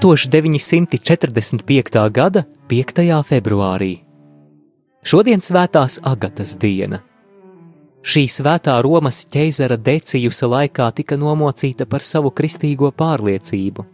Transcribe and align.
Tūkstoš 0.00 0.30
945. 0.32 1.98
gada 2.08 2.46
5. 2.72 3.00
februārī. 3.28 3.98
Šodien 5.04 5.44
svētās 5.44 5.98
Agatas 6.00 6.54
diena. 6.56 7.02
Šī 8.00 8.22
svētā 8.32 8.78
Romas 8.80 9.26
ķeizara 9.28 9.76
Decijusa 9.76 10.48
laikā 10.48 10.88
tika 10.96 11.20
nomocīta 11.20 11.84
par 11.84 12.00
savu 12.00 12.32
kristīgo 12.32 12.94
pārliecību. 12.96 13.84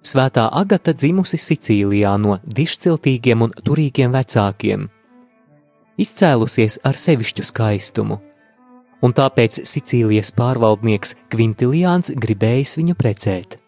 Svētā 0.00 0.48
Agata 0.48 0.96
dzimusi 0.96 1.36
Sicīlijā 1.36 2.16
no 2.16 2.40
dišciltīgiem 2.40 3.50
un 3.50 3.52
turīgiem 3.60 4.16
vecākiem, 4.16 4.88
izcēlusies 6.00 6.80
ar 6.88 6.96
sevišķu 6.96 7.50
skaistumu, 7.52 8.22
un 9.04 9.12
tāpēc 9.12 9.60
Sicīlijas 9.60 10.32
pārvaldnieks 10.40 11.18
Kvintiliāns 11.28 12.16
gribējis 12.16 12.80
viņu 12.80 12.96
precēt. 12.96 13.59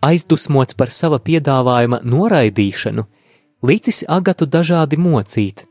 Aizdusmots 0.00 0.76
par 0.80 0.88
sava 0.88 1.18
piedāvājuma 1.20 2.00
noraidīšanu, 2.02 3.04
licis 3.68 4.04
Agatu 4.08 4.46
dažādi 4.48 4.96
mocīt, 4.96 5.66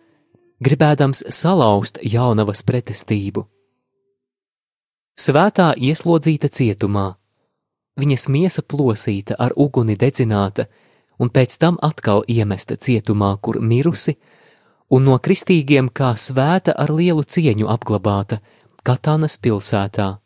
gribēdams 0.62 1.24
salauzt 1.34 1.98
jaunavas 2.06 2.62
pretestību. 2.68 3.48
Svētā 5.20 5.72
ieslodzīta 5.76 6.48
cietumā, 6.48 7.08
viņas 8.00 8.28
miesa 8.30 8.62
plosīta 8.62 9.36
ar 9.40 9.58
uguni 9.58 9.98
dedzināta 10.00 10.70
un 11.20 11.34
pēc 11.34 11.58
tam 11.60 11.82
atkal 11.82 12.24
iemesta 12.28 12.78
cietumā, 12.78 13.34
kur 13.42 13.60
mirusi, 13.60 14.16
un 14.90 15.10
no 15.10 15.18
kristīgiem 15.18 15.90
kā 15.90 16.14
svēta 16.16 16.78
ar 16.78 16.94
lielu 16.94 17.26
cieņu 17.26 17.68
apglabāta 17.68 18.40
Katānas 18.86 19.36
pilsētā. 19.42 20.20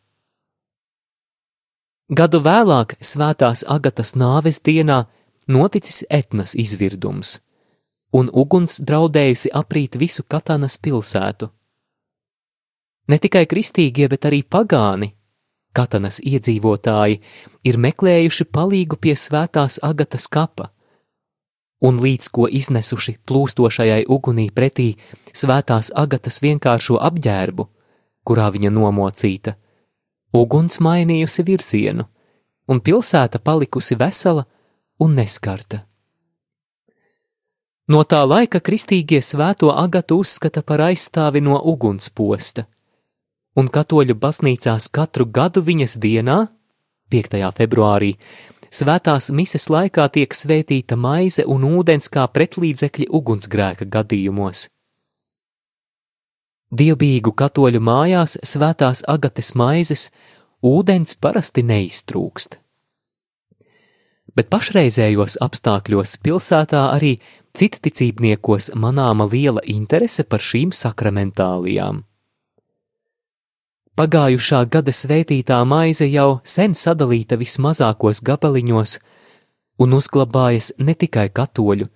Gadu 2.09 2.43
vēlāk, 2.43 2.97
svētās 2.99 3.63
Agatas 3.67 4.15
nāves 4.15 4.59
dienā, 4.59 5.05
noticis 5.47 6.03
etnas 6.09 6.55
izvirdums– 6.55 7.39
un 8.13 8.29
uguns 8.29 8.77
draudējusi 8.85 9.51
aprīt 9.57 9.97
visu 9.97 10.23
Katānas 10.29 10.77
pilsētu. 10.77 11.49
Ne 13.09 13.19
tikai 13.19 13.43
kristīgie, 13.49 14.07
bet 14.07 14.29
arī 14.29 14.43
pagāni, 14.45 15.11
Katānas 15.73 16.19
iedzīvotāji, 16.21 17.19
ir 17.65 17.79
meklējuši 17.81 18.45
palīgu 18.53 18.99
pie 19.01 19.15
svētās 19.17 19.79
agatas 19.81 20.29
kapa, 20.29 20.69
un 21.81 21.97
līdz 21.99 22.29
ko 22.29 22.45
iznesuši 22.47 23.17
plūstošajai 23.27 24.05
ugunī 24.05 24.51
pretī 24.53 24.93
svētās 25.33 25.89
agatas 25.97 26.39
vienkāršo 26.45 27.01
apģērbu, 27.01 27.65
kurā 28.23 28.51
viņa 28.53 28.71
nomocīta, 28.71 29.57
uguns 30.33 30.79
mainījusi 30.81 31.45
virzienu, 31.45 32.07
un 32.67 32.81
pilsēta 32.81 33.39
palikusi 33.39 33.97
vesela 33.99 34.45
un 34.99 35.15
neskarta. 35.19 35.83
No 37.87 38.05
tā 38.07 38.21
laika 38.23 38.61
kristīgie 38.63 39.19
svēto 39.21 39.73
agatu 39.75 40.21
uzskata 40.23 40.63
par 40.63 40.85
aizstāvi 40.85 41.41
no 41.43 41.59
ugunsposta, 41.59 42.63
un 43.59 43.67
katoļu 43.67 44.15
baznīcās 44.15 44.87
katru 44.87 45.27
gadu 45.27 45.61
viņas 45.61 45.97
dienā, 45.99 46.37
5. 47.11 47.35
februārī, 47.57 48.15
svētās 48.73 49.29
mises 49.35 49.67
laikā 49.69 50.07
tiek 50.15 50.33
svētīta 50.33 50.95
maize 50.97 51.45
un 51.45 51.67
ūdens 51.67 52.07
kā 52.09 52.23
pretlīdzekļi 52.25 53.11
ugunsgrēka 53.11 53.85
gadījumos. 53.85 54.69
Dievbijīgu 56.73 57.35
katoļu 57.37 57.79
mājās 57.85 58.39
svētās 58.41 59.03
agates 59.07 59.53
maizes 59.59 60.07
ūdens 60.65 61.13
parasti 61.21 61.61
neiztrūkst. 61.69 62.57
Bet 64.33 64.49
pašreizējos 64.49 65.37
apstākļos 65.45 66.15
pilsētā 66.25 66.87
arī 66.95 67.19
Citticībniekos 67.53 68.71
manāma 68.73 69.27
liela 69.29 69.61
interese 69.69 70.25
par 70.25 70.41
šīm 70.41 70.71
sakramentālijām. 70.73 72.01
Pagājušā 73.93 74.63
gada 74.73 74.89
svētītā 74.89 75.59
maize 75.69 76.07
jau 76.09 76.39
sen 76.41 76.73
sadalīta 76.73 77.37
vismazākos 77.37 78.23
gabaliņos 78.25 78.97
un 79.85 79.93
uzglabājas 79.93 80.73
ne 80.81 80.97
tikai 80.97 81.27
katoļu, 81.29 81.91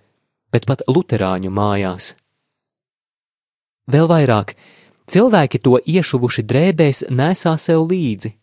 bet 0.54 0.70
pat 0.70 0.86
luterāņu 0.86 1.50
mājās. 1.50 2.14
Vēl 3.88 4.08
vairāk, 4.10 4.52
cilvēki 5.08 5.60
to 5.64 5.78
iešuvuši 5.80 6.44
drēbēs 6.44 7.06
nesā 7.08 7.54
sev 7.56 7.86
līdzi. 7.88 8.34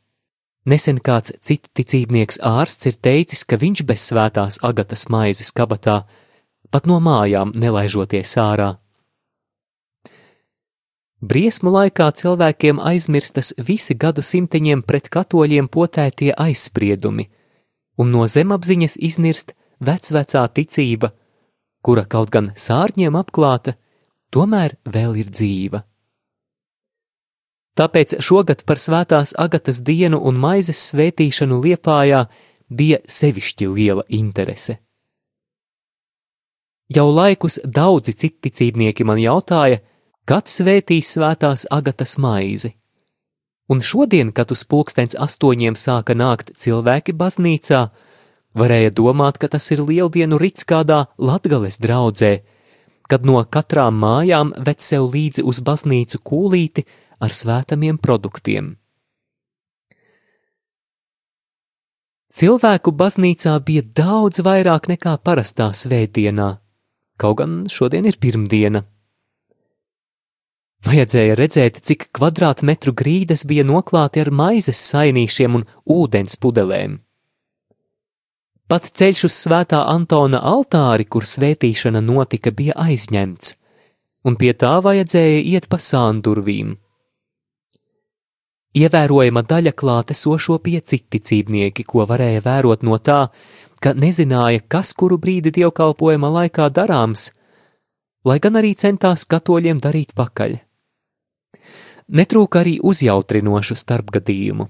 Nesen 0.65 0.97
kāds 0.97 1.35
citticībnieks 1.45 2.39
ārsts 2.41 2.89
ir 2.89 2.95
teicis, 2.97 3.43
ka 3.45 3.59
viņš 3.61 3.83
bez 3.85 4.07
svētās 4.09 4.57
agatas 4.65 5.05
maizes 5.13 5.53
kabatā 5.53 5.99
pat 6.73 6.89
no 6.89 6.97
mājām 6.97 7.53
nelaižoties 7.53 8.33
ārā. 8.41 8.71
Briesmu 11.21 11.71
laikā 11.71 12.09
cilvēkiem 12.19 12.81
aizmirstas 12.81 13.53
visi 13.67 13.95
gadu 13.95 14.25
simteņiem 14.25 14.81
pret 14.83 15.07
katoļiem 15.13 15.69
potētie 15.69 16.33
aizspriedumi, 16.33 17.29
un 18.01 18.11
no 18.11 18.25
zemapziņas 18.27 18.97
iznirst 18.97 19.53
vecvecā 19.79 20.43
ticība, 20.57 21.13
kura 21.85 22.03
kaut 22.09 22.33
gan 22.33 22.51
sārņiem 22.57 23.15
apklāta, 23.21 23.77
tomēr 24.35 24.75
vēl 24.83 25.21
ir 25.23 25.31
dzīva. 25.31 25.81
Tāpēc 27.75 28.19
šogad 28.23 28.63
par 28.67 28.79
svētās 28.79 29.33
agatas 29.35 29.81
dienu 29.83 30.21
un 30.23 30.37
maizes 30.39 30.79
svētīšanu 30.91 31.59
liepājā 31.63 32.21
bija 32.71 33.01
sevišķi 33.03 33.67
liela 33.67 34.05
interese. 34.07 34.79
Jau 36.87 37.09
laikus 37.09 37.59
daudzi 37.65 38.13
citticībnieki 38.13 39.03
man 39.03 39.19
jautāja, 39.19 39.81
kad 40.29 40.47
svētīs 40.47 41.15
svētās 41.17 41.65
agatas 41.73 42.15
maizi. 42.21 42.75
Un 43.67 43.81
šodien, 43.81 44.29
kad 44.31 44.51
uz 44.53 44.61
pulkstens 44.69 45.17
astoņiem 45.17 45.75
sāka 45.75 46.13
nākt 46.13 46.53
cilvēki 46.61 47.15
baznīcā, 47.17 47.87
varēja 48.53 48.91
domāt, 48.93 49.39
ka 49.41 49.49
tas 49.49 49.71
ir 49.73 49.81
lieldienu 49.81 50.37
rits 50.37 50.67
kādā 50.69 51.07
latgales 51.17 51.79
draudzē, 51.81 52.43
kad 53.09 53.25
no 53.25 53.41
katrām 53.45 53.99
mājām 54.01 54.53
ved 54.65 54.81
sev 54.81 55.11
līdzi 55.13 55.45
uz 55.45 55.61
baznīcu 55.65 56.21
kūlīti 56.25 56.85
ar 57.19 57.31
svētamiem 57.31 58.01
produktiem. 58.01 58.75
Cilvēku 62.35 62.91
baznīcā 62.91 63.55
bija 63.63 63.85
daudz 63.95 64.41
vairāk 64.43 64.89
nekā 64.91 65.15
parastā 65.23 65.71
svētdienā 65.71 66.55
kaut 67.17 67.39
gan 67.39 67.55
šodien 67.71 68.07
ir 68.07 68.19
pirmdiena. 68.19 68.83
Vajadzēja 70.85 71.37
redzēt, 71.39 71.79
cik 71.81 72.09
kvadrātmetru 72.13 72.93
grīdas 72.93 73.45
bija 73.49 73.65
noklāti 73.65 74.21
ar 74.21 74.29
maizes 74.29 74.81
sainīšiem 74.91 75.57
un 75.57 75.63
ūdens 75.89 76.37
pudelēm. 76.41 76.99
Pat 78.65 78.87
ceļš 78.97 79.27
uz 79.27 79.35
svētā 79.45 79.83
Antona 79.91 80.39
altāri, 80.41 81.05
kur 81.05 81.27
svētīšana 81.29 82.01
notika, 82.01 82.49
bija 82.49 82.73
aizņemts, 82.81 83.53
un 84.25 84.37
pie 84.41 84.55
tā 84.57 84.79
vajadzēja 84.81 85.43
iet 85.51 85.67
pa 85.69 85.77
sāndurvīm. 85.77 86.73
Ievērojama 88.75 89.45
daļa 89.47 89.71
klātesošo 89.77 90.57
bija 90.65 90.81
citicībnieki, 90.81 91.85
ko 91.87 92.07
varēja 92.09 92.41
vērot 92.43 92.81
no 92.83 92.97
tā, 92.97 93.19
ka 93.79 93.93
nezināja, 93.93 94.65
kas 94.67 94.95
kuru 94.97 95.19
brīdi 95.21 95.53
dievkalpojuma 95.55 96.31
laikā 96.39 96.67
darāms, 96.73 97.29
lai 98.25 98.39
gan 98.41 98.57
arī 98.59 98.73
centās 98.73 99.27
katoļiem 99.29 99.77
darīt 99.83 100.17
pakaļ. 100.17 100.57
Netrūka 102.17 102.65
arī 102.65 102.79
uzjautrinošu 102.81 103.77
starpgadījumu. 103.77 104.67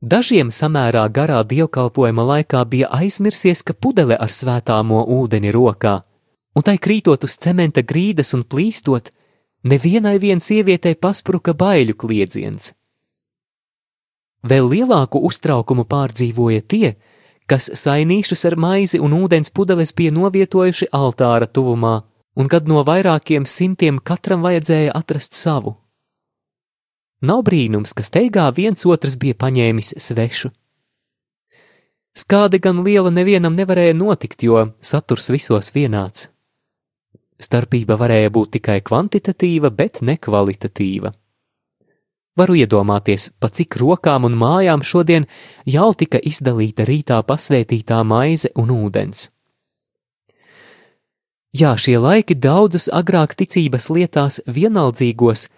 Dažiem 0.00 0.48
samērā 0.48 1.02
garā 1.12 1.42
dievkalpojuma 1.44 2.24
laikā 2.24 2.64
bija 2.64 2.88
aizmirsies, 2.88 3.60
ka 3.60 3.74
pudele 3.76 4.16
ar 4.16 4.32
svētāmo 4.32 5.02
ūdeni 5.04 5.52
rokā, 5.52 5.98
un 6.56 6.64
tai 6.64 6.78
krītot 6.80 7.26
uz 7.28 7.36
cementa 7.36 7.82
grīdas 7.84 8.32
un 8.32 8.46
plīstot, 8.48 9.10
nevienai 9.62 10.16
vien 10.18 10.40
sievietei 10.40 10.96
paspruka 10.96 11.52
baiļu 11.52 11.98
kliedziens. 12.00 12.72
Vēl 14.40 14.70
lielāku 14.72 15.20
uztraukumu 15.20 15.84
pārdzīvoja 15.84 16.64
tie, 16.64 16.96
kas 17.44 17.68
sainīšus 17.82 18.46
ar 18.48 18.56
maizi 18.56 19.02
un 19.04 19.12
ūdens 19.12 19.52
pudeles 19.52 19.92
bija 19.92 20.16
novietojuši 20.16 20.88
altāra 20.96 21.44
tuvumā, 21.44 21.98
un 22.40 22.48
kad 22.48 22.64
no 22.64 22.80
vairākiem 22.88 23.44
simtiem 23.44 24.00
katram 24.00 24.40
vajadzēja 24.48 24.96
atrast 24.96 25.36
savu. 25.36 25.76
Nav 27.20 27.42
brīnums, 27.44 27.92
ka 27.92 28.04
steigā 28.06 28.46
viens 28.56 28.86
otrs 28.88 29.18
bija 29.20 29.36
paņēmis 29.36 29.94
svešu. 30.00 30.50
Skāde 32.16 32.58
gan 32.58 32.80
liela 32.84 33.10
nevienam 33.12 33.54
nevarēja 33.54 33.94
notikt, 33.94 34.42
jo 34.42 34.70
saturs 34.80 35.28
visos 35.30 35.70
vienāds. 35.74 36.30
Starpība 37.40 37.96
varēja 38.00 38.32
būt 38.32 38.56
tikai 38.56 38.80
kvantitatīva, 38.84 39.70
bet 39.70 40.00
ne 40.02 40.16
kvalitatīva. 40.16 41.12
Varu 42.40 42.56
iedomāties, 42.56 43.30
pa 43.40 43.50
cik 43.52 43.76
rokām 43.80 44.24
un 44.24 44.36
mājām 44.40 44.84
šodien 44.86 45.26
jau 45.68 45.90
tika 45.92 46.20
izdalīta 46.24 46.86
rītā 46.88 47.20
pasvētītā 47.26 48.00
maize 48.06 48.48
un 48.56 48.72
ūdens. 48.72 49.28
Jā, 51.52 51.74
šie 51.76 51.98
laiki 51.98 52.36
daudzus 52.38 52.86
agrāk 52.94 53.34
ticības 53.36 53.90
lietās 53.90 54.38
vienaldzīgos 54.46 55.48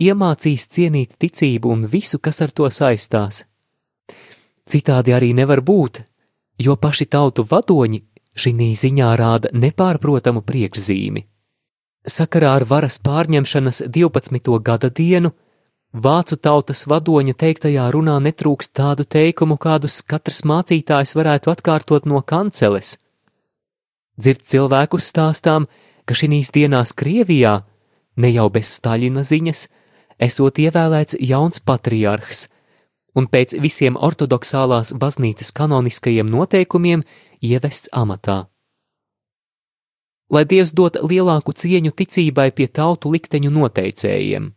iemācīs 0.00 0.68
cienīt 0.68 1.16
ticību 1.20 1.70
un 1.70 1.86
visu, 1.86 2.18
kas 2.18 2.40
ar 2.42 2.50
to 2.50 2.68
saistās. 2.70 3.44
Citādi 4.70 5.14
arī 5.16 5.32
nevar 5.34 5.60
būt, 5.60 6.02
jo 6.58 6.76
paši 6.76 7.06
tautu 7.06 7.44
vadoņi 7.44 8.02
šī 8.40 8.70
ziņā 8.82 9.10
rāda 9.18 9.50
nepārprotamu 9.52 10.42
priekšzīmi. 10.46 11.24
Sakarā 12.06 12.54
ar 12.56 12.64
varas 12.64 12.96
pārņemšanas 13.04 13.82
12. 13.92 14.60
gada 14.64 14.88
dienu 14.88 15.32
vācu 15.92 16.36
tautas 16.36 16.86
vadoņa 16.86 17.34
teiktajā 17.34 17.90
runā 17.92 18.16
netrūkst 18.24 18.72
tādu 18.72 19.04
teikumu, 19.04 19.58
kādus 19.58 20.00
katrs 20.02 20.44
mācītājs 20.48 21.16
varētu 21.18 21.52
atkārtot 21.52 22.06
no 22.06 22.22
kanceles. 22.22 22.98
Dzird 24.16 24.46
cilvēkus 24.46 25.10
stāstām, 25.12 25.66
ka 26.04 26.14
šīs 26.14 26.52
dienās 26.54 26.94
Krievijā, 26.96 27.60
ne 28.16 28.30
jau 28.32 28.48
bez 28.48 28.72
Staļina 28.78 29.24
ziņas, 29.24 29.66
esot 30.20 30.60
ievēlēts 30.60 31.16
jauns 31.20 31.62
patriārhs, 31.64 32.46
un 33.16 33.26
pēc 33.26 33.56
visiem 33.62 33.96
ortodoksālās 33.96 34.92
baznīcas 35.00 35.52
kanoniskajiem 35.56 36.28
noteikumiem 36.30 37.02
ievests 37.40 37.90
amatā. 37.92 38.44
Lai 40.30 40.44
Dievs 40.46 40.70
dot 40.76 41.00
lielāku 41.02 41.52
cieņu 41.56 41.90
ticībai 41.90 42.50
pie 42.54 42.68
tautu 42.68 43.10
likteņu 43.10 43.50
noteicējiem, 43.50 44.52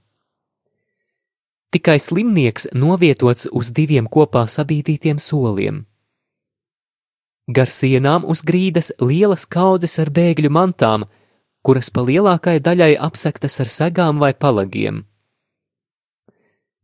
Tikai 1.70 2.00
slimnieks 2.02 2.66
novietots 2.74 3.46
uz 3.54 3.68
diviem 3.70 4.08
kopā 4.10 4.42
sabītītiem 4.50 5.20
soliem. 5.22 5.84
Gar 7.50 7.70
sienām 7.70 8.26
uz 8.26 8.42
grīdas 8.46 8.90
lielas 8.98 9.46
kaudzes 9.46 9.94
ar 10.02 10.10
bēgļu 10.10 10.50
mantām, 10.50 11.06
kuras 11.62 11.90
pa 11.94 12.02
lielākai 12.06 12.58
daļai 12.58 12.96
apsektas 12.98 13.60
ar 13.62 13.70
segām 13.70 14.18
vai 14.22 14.32
palagiem. 14.34 15.04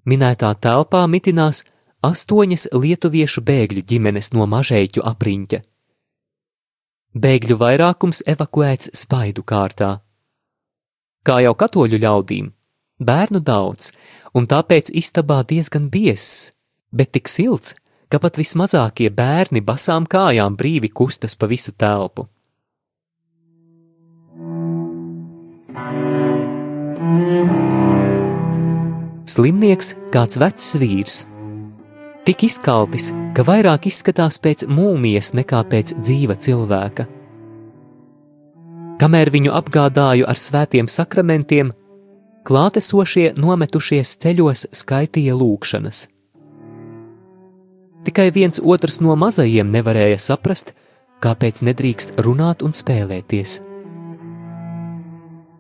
Minētā 0.06 0.52
telpā 0.62 1.02
mitinās 1.10 1.64
astoņas 2.06 2.68
lietuviešu 2.70 3.42
bēgļu 3.42 3.82
ģimenes 3.90 4.30
no 4.38 4.46
mažēķu 4.46 5.02
apriņķa. 5.02 5.60
Bēgļu 7.16 7.56
vairākums 7.58 8.22
evakuēts 8.28 8.92
spaidu 8.94 9.42
kārtā. 9.42 9.96
Kā 11.26 11.40
jau 11.42 11.54
katoļu 11.58 11.98
ļaudīm, 12.02 12.52
bērnu 13.00 13.40
daudz, 13.44 13.92
un 14.34 14.46
tāpēc 14.48 14.92
istabā 14.94 15.42
diezgan 15.48 15.90
biezs, 15.90 16.52
bet 16.92 17.12
tik 17.16 17.28
silts, 17.28 17.74
ka 18.08 18.20
pat 18.22 18.38
vismazākie 18.38 19.10
bērni 19.10 19.62
basām 19.64 20.06
kājām 20.06 20.56
brīvi 20.56 20.92
kustas 20.92 21.34
pa 21.36 21.48
visu 21.50 21.74
telpu. 21.74 22.28
Slimnieks 29.26 29.96
kāds 30.14 30.38
vecs 30.40 30.76
vīrs. 30.80 31.24
Tik 32.26 32.44
izkaltis, 32.46 33.12
ka 33.36 33.44
vairāk 33.46 33.86
izskatās 33.90 34.38
pēc 34.42 34.64
mūmijas 34.70 35.32
nekā 35.36 35.60
pēc 35.70 35.92
dzīva 36.00 36.34
cilvēka. 36.42 37.06
Kamēr 38.96 39.30
viņu 39.34 39.52
apgādāju 39.54 40.24
ar 40.26 40.38
svētiem 40.40 40.88
sakramentiem, 40.88 41.74
klātesošie 42.46 43.32
nometušies 43.40 44.16
ceļos 44.22 44.68
skaitīja 44.74 45.34
lūkšanas. 45.34 46.06
Tikai 48.06 48.28
viens 48.30 48.60
otrs 48.62 49.00
no 49.02 49.16
mazajiem 49.18 49.72
nevarēja 49.74 50.20
saprast, 50.22 50.70
kāpēc 51.24 51.64
nedrīkst 51.66 52.14
runāt 52.22 52.62
un 52.62 52.76
spēlēties. 52.76 53.58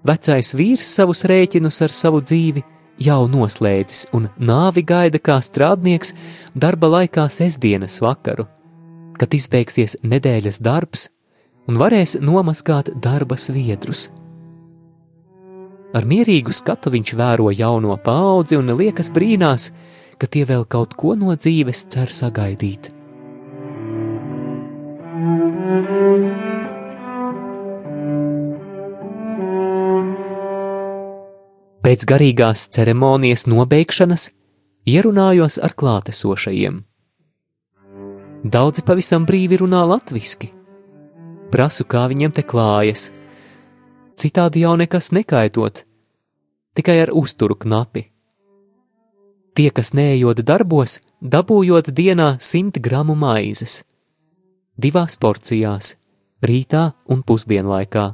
Vecais 0.06 0.52
vīrs 0.54 0.86
savus 0.86 1.24
rēķinus 1.26 1.80
ar 1.82 1.94
savu 1.94 2.20
dzīvi 2.22 2.62
jau 3.02 3.24
noslēdzis 3.32 4.04
un 4.14 4.28
nāvi 4.38 4.84
gaida 4.86 5.18
kā 5.18 5.40
strādnieks 5.42 6.14
darba 6.54 6.92
laikā 6.92 7.26
sestdienas 7.32 7.98
vakaru, 8.04 8.46
kad 9.18 9.34
izbeigsies 9.34 9.98
nedēļas 10.06 10.60
darbs 10.62 11.08
un 11.66 11.80
varēs 11.82 12.20
nomaskāt 12.22 12.92
darba 13.02 13.40
sviedrus. 13.40 14.06
Ar 15.96 16.04
mierīgu 16.04 16.52
skatu 16.52 16.92
viņš 16.92 17.14
vēro 17.16 17.48
jauno 17.56 17.96
paudzi 17.96 18.58
un 18.58 18.74
liekas 18.76 19.08
brīnās, 19.14 19.70
ka 20.20 20.28
tie 20.28 20.44
vēl 20.44 20.66
kaut 20.68 20.92
ko 20.98 21.14
no 21.16 21.32
dzīves 21.32 21.86
cer 21.92 22.12
sagaidīt. 22.12 22.92
Pēc 31.86 32.04
garīgās 32.10 32.66
ceremonijas 32.74 33.46
nobeigšanas 33.46 34.30
ierunājos 34.90 35.60
ar 35.62 35.72
klātesošajiem. 35.78 36.80
Daudzi 38.46 38.82
pavisam 38.86 39.24
brīvi 39.26 39.60
runā 39.62 39.84
latviešu. 39.86 40.50
Prasu, 41.54 41.86
kā 41.86 42.04
viņiem 42.10 42.34
te 42.34 42.42
klājas. 42.42 43.08
Citādi 44.16 44.62
jau 44.64 44.74
nekas 44.80 45.10
nekaitot, 45.12 45.82
tikai 46.74 47.00
ar 47.04 47.12
uzturu 47.12 47.56
knapi. 47.60 48.06
Tie, 49.56 49.70
kas 49.72 49.92
neejot 49.96 50.40
darbos, 50.44 51.00
dabūjot 51.20 51.90
dienā 51.96 52.36
simt 52.40 52.80
gramu 52.80 53.16
maizes, 53.16 53.82
divās 54.76 55.16
porcijās, 55.20 55.94
rītā 56.44 56.90
un 57.08 57.24
pusdienlaikā. 57.24 58.06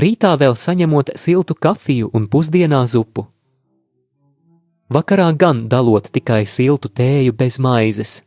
Rītā 0.00 0.32
vēl 0.38 0.56
saņemot 0.56 1.14
siltu 1.18 1.54
kafiju 1.54 2.10
un 2.14 2.26
pusdienā 2.30 2.86
zupu. 2.86 3.26
Vakarā 4.90 5.30
gan 5.38 5.68
dalot 5.70 6.10
tikai 6.10 6.42
siltu 6.46 6.90
tēju 6.90 7.36
bez 7.38 7.58
maizes 7.62 8.20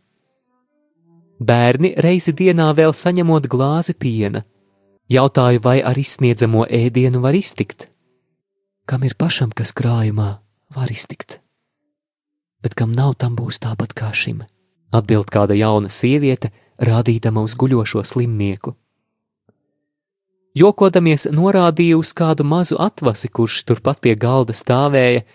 Bērni 1.44 1.92
reizi 2.00 2.32
dienā 2.32 2.70
vēl 2.78 2.94
saņemot 2.96 3.50
glāzi 3.52 3.96
piena. 4.00 4.44
Jautāju, 5.12 5.60
vai 5.64 5.82
ar 5.84 5.98
izsniedzamo 6.00 6.64
ēdienu 6.72 7.20
var 7.24 7.36
iztikt. 7.36 7.90
Kam 8.88 9.04
ir 9.04 9.16
pašam, 9.20 9.52
kas 9.52 9.76
krājumā, 9.76 10.38
var 10.76 10.92
iztikt. 10.92 11.42
Bet 12.64 12.76
kam 12.80 12.94
nav, 12.96 13.18
tam 13.20 13.36
būs 13.36 13.60
tāpat 13.60 13.92
kā 13.92 14.14
šim, 14.16 14.46
atbild 14.96 15.28
kāda 15.28 15.58
jauna 15.60 15.92
sieviete, 15.92 16.54
rādīdama 16.80 17.44
uz 17.44 17.58
guļošo 17.60 18.04
slimnieku. 18.08 18.78
Jokodamies 20.56 21.28
norādīju 21.34 22.00
uz 22.00 22.14
kādu 22.16 22.46
mazu 22.48 22.78
atvasi, 22.80 23.28
kurš 23.28 23.64
turpat 23.68 24.00
pie 24.00 24.14
galda 24.16 24.54
stāvēja, 24.56 25.26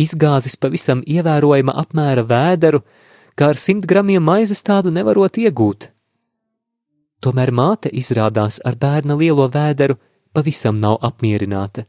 izgāzis 0.00 0.56
pavisam 0.58 1.02
ievērojama 1.06 1.74
apmēra 1.84 2.24
vēderu, 2.26 2.82
ka 3.36 3.52
ar 3.52 3.60
simt 3.60 3.86
gramiem 3.86 4.24
maizes 4.24 4.64
tādu 4.64 4.90
nevarot 4.90 5.38
iegūt. 5.38 5.92
Tomēr 7.22 7.52
māte 7.54 7.90
izrādās 7.94 8.58
ar 8.66 8.76
bērna 8.76 9.14
lielo 9.18 9.46
vēderu 9.48 9.98
pavisam 10.34 10.80
nav 10.82 10.98
apmierināta. 11.06 11.84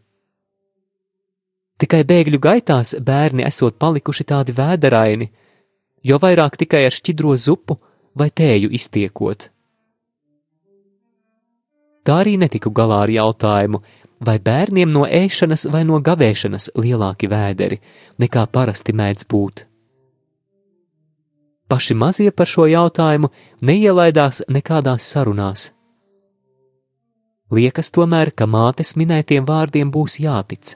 Tikai 1.81 2.03
bēgļu 2.05 2.39
gaitās 2.39 2.93
bērni 3.01 3.45
esot 3.47 3.79
palikuši 3.81 4.27
tādi 4.29 4.53
vēderaini, 4.55 5.27
jo 6.05 6.19
vairāk 6.21 6.59
tikai 6.61 6.85
ar 6.85 6.93
šķidro 6.93 7.33
zupu 7.35 7.79
vai 8.15 8.29
tēju 8.29 8.69
iztiekot. 8.77 9.49
Tā 12.03 12.19
arī 12.21 12.37
netiku 12.37 12.69
galā 12.75 13.01
ar 13.07 13.11
jautājumu, 13.11 13.81
vai 14.23 14.37
bērniem 14.39 14.91
no 14.91 15.07
ēšanas 15.07 15.65
vai 15.73 15.83
no 15.87 15.99
gavēšanas 16.03 16.73
lielāki 16.79 17.29
vēderi 17.31 17.79
nekā 18.21 18.45
parasti 18.51 18.95
mēdz 18.95 19.27
būt. 19.31 19.65
Paši 21.67 21.95
mazie 21.95 22.31
par 22.31 22.49
šo 22.49 22.67
jautājumu 22.69 23.29
neielaidās 23.61 24.43
nekādās 24.51 25.07
sarunās. 25.13 25.71
Liekas 27.53 27.91
tomēr, 27.93 28.31
ka 28.33 28.47
mātes 28.49 28.95
minētiem 28.97 29.45
vārdiem 29.45 29.91
būs 29.93 30.17
jātic, 30.23 30.75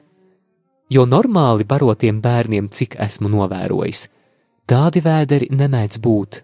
jo 0.90 1.04
normāli 1.06 1.66
barotiem 1.66 2.20
bērniem, 2.22 2.68
cik 2.70 2.94
esmu 3.02 3.30
novērojis, 3.32 4.04
tādi 4.68 5.02
vēderi 5.04 5.50
nemēdz 5.50 5.98
būt. 6.04 6.42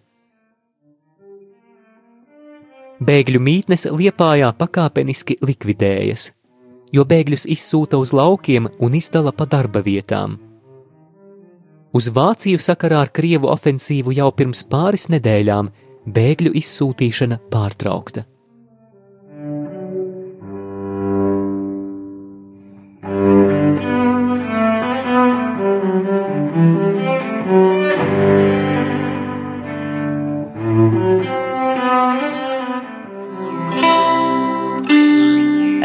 Bēgļu 3.04 3.40
mītnes 3.42 3.86
liepājā 3.90 4.52
pakāpeniski 4.58 5.38
likvidējas, 5.42 6.30
jo 6.94 7.04
bēgļus 7.04 7.46
izsūta 7.50 7.98
uz 7.98 8.14
laukiem 8.14 8.68
un 8.78 8.94
izdala 8.98 9.32
pa 9.34 9.46
darba 9.50 9.82
vietām. 9.82 10.38
Uz 11.94 12.08
Vāciju 12.10 12.58
sakarā 12.58 13.04
ar 13.04 13.10
Krievu 13.14 13.46
ofensīvu 13.52 14.16
jau 14.16 14.32
pirms 14.34 14.64
pāris 14.66 15.06
nedēļām 15.14 15.68
bēgļu 16.10 16.50
izsūtīšana 16.58 17.38
pārtraukta. 17.54 18.24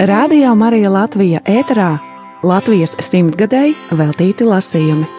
Radio 0.10 0.56
Marija 0.58 0.90
Latvija 0.90 1.46
ēterā 1.46 1.92
Latvijas 2.42 2.98
simtgadēji 3.04 3.78
veltīti 3.94 4.50
lasījumi. 4.50 5.19